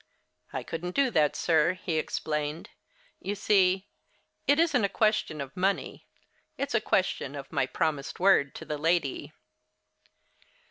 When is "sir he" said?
1.35-1.99